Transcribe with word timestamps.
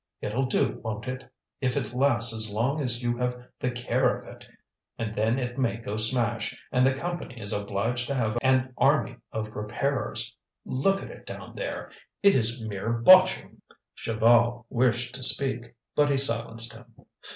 It'll 0.19 0.47
do, 0.47 0.79
won't 0.83 1.07
it? 1.07 1.25
if 1.61 1.77
it 1.77 1.93
lasts 1.93 2.33
as 2.33 2.51
long 2.51 2.81
as 2.81 3.03
you 3.03 3.17
have 3.17 3.37
the 3.59 3.69
care 3.69 4.15
of 4.17 4.27
it; 4.27 4.47
and 4.97 5.13
then 5.15 5.37
it 5.37 5.59
may 5.59 5.77
go 5.77 5.95
smash, 5.95 6.59
and 6.71 6.87
the 6.87 6.95
Company 6.95 7.39
is 7.39 7.53
obliged 7.53 8.07
to 8.07 8.15
have 8.15 8.35
an 8.41 8.73
army 8.79 9.17
of 9.31 9.55
repairers. 9.55 10.35
Look 10.65 11.03
at 11.03 11.11
it 11.11 11.27
down 11.27 11.53
there; 11.53 11.91
it 12.23 12.33
is 12.33 12.59
mere 12.63 12.91
botching!" 12.91 13.61
Chaval 13.95 14.65
wished 14.71 15.13
to 15.13 15.21
speak, 15.21 15.75
but 15.95 16.09
he 16.09 16.17
silenced 16.17 16.73
him. 16.73 16.85